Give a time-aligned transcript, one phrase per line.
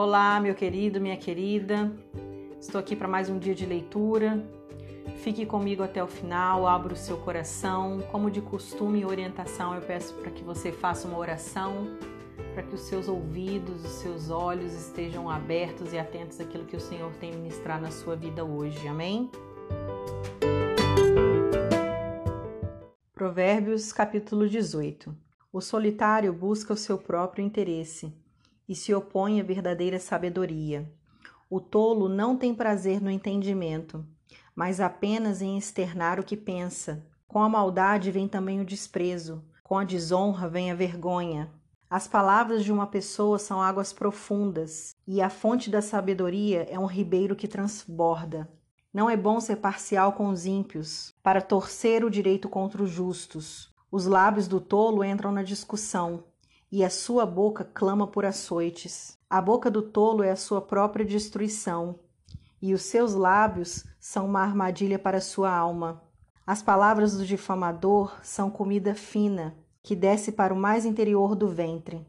[0.00, 1.92] Olá, meu querido, minha querida.
[2.60, 4.48] Estou aqui para mais um dia de leitura.
[5.24, 8.00] Fique comigo até o final, abra o seu coração.
[8.12, 11.98] Como de costume e orientação, eu peço para que você faça uma oração,
[12.54, 16.80] para que os seus ouvidos, os seus olhos estejam abertos e atentos àquilo que o
[16.80, 18.86] Senhor tem ministrar na sua vida hoje.
[18.86, 19.28] Amém?
[23.12, 25.12] Provérbios, capítulo 18.
[25.52, 28.14] O solitário busca o seu próprio interesse
[28.68, 30.92] e se opõe à verdadeira sabedoria.
[31.48, 34.04] O tolo não tem prazer no entendimento,
[34.54, 37.06] mas apenas em externar o que pensa.
[37.26, 41.50] Com a maldade vem também o desprezo, com a desonra vem a vergonha.
[41.90, 46.84] As palavras de uma pessoa são águas profundas, e a fonte da sabedoria é um
[46.84, 48.46] ribeiro que transborda.
[48.92, 53.72] Não é bom ser parcial com os ímpios, para torcer o direito contra os justos.
[53.90, 56.24] Os lábios do tolo entram na discussão,
[56.70, 59.16] e a sua boca clama por açoites.
[59.28, 61.98] A boca do tolo é a sua própria destruição,
[62.60, 66.02] e os seus lábios são uma armadilha para a sua alma.
[66.46, 72.06] As palavras do difamador são comida fina, que desce para o mais interior do ventre.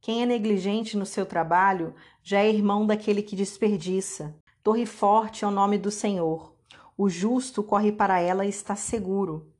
[0.00, 4.34] Quem é negligente no seu trabalho já é irmão daquele que desperdiça.
[4.62, 6.54] Torre forte é o nome do Senhor.
[6.96, 9.52] O justo corre para ela e está seguro.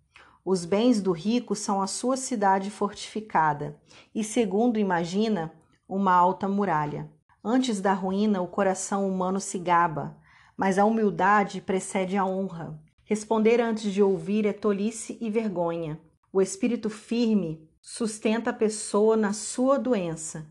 [0.45, 3.79] Os bens do rico são a sua cidade fortificada,
[4.13, 5.53] e, segundo imagina,
[5.89, 7.09] uma alta muralha.
[7.45, 10.17] Antes da ruína, o coração humano se gaba,
[10.57, 12.81] mas a humildade precede a honra.
[13.05, 16.01] Responder antes de ouvir é tolice e vergonha.
[16.33, 20.47] O espírito firme sustenta a pessoa na sua doença,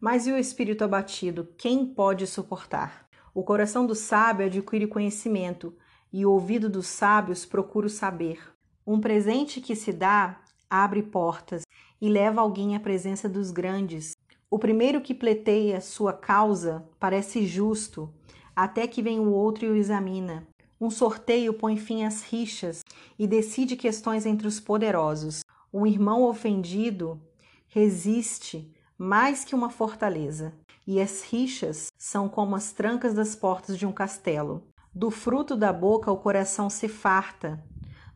[0.00, 3.08] mas e o espírito abatido, quem pode suportar?
[3.34, 5.76] O coração do sábio adquire conhecimento,
[6.12, 8.52] e o ouvido dos sábios procura o saber.
[8.86, 11.62] Um presente que se dá abre portas
[12.00, 14.16] e leva alguém à presença dos grandes.
[14.50, 18.12] O primeiro que pleiteia sua causa parece justo,
[18.56, 20.46] até que vem o outro e o examina.
[20.80, 22.84] Um sorteio põe fim às rixas
[23.16, 25.42] e decide questões entre os poderosos.
[25.72, 27.20] Um irmão ofendido
[27.68, 28.68] resiste
[28.98, 30.52] mais que uma fortaleza,
[30.86, 34.64] e as rixas são como as trancas das portas de um castelo.
[34.92, 37.64] Do fruto da boca o coração se farta,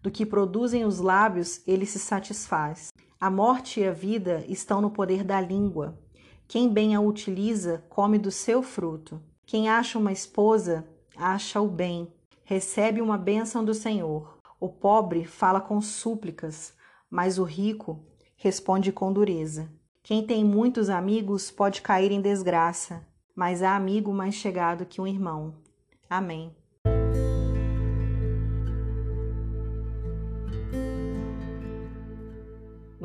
[0.06, 2.92] do que produzem os lábios, ele se satisfaz.
[3.18, 5.98] A morte e a vida estão no poder da língua.
[6.46, 9.20] Quem bem a utiliza, come do seu fruto.
[9.44, 10.86] Quem acha uma esposa,
[11.16, 12.06] acha o bem,
[12.44, 14.38] recebe uma bênção do Senhor.
[14.60, 16.72] O pobre fala com súplicas,
[17.10, 17.98] mas o rico
[18.36, 19.68] responde com dureza.
[20.04, 25.06] Quem tem muitos amigos pode cair em desgraça, mas há amigo mais chegado que um
[25.06, 25.56] irmão.
[26.08, 26.54] Amém.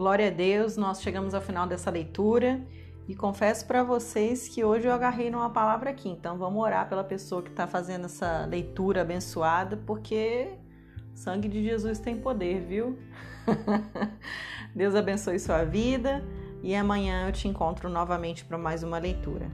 [0.02, 2.60] Glória a Deus, nós chegamos ao final dessa leitura
[3.08, 7.04] e confesso para vocês que hoje eu agarrei numa palavra aqui, então vamos orar pela
[7.04, 10.48] pessoa que está fazendo essa leitura abençoada, porque
[11.14, 12.98] o sangue de Jesus tem poder, viu?
[14.74, 16.24] Deus abençoe sua vida
[16.64, 19.52] e amanhã eu te encontro novamente para mais uma leitura.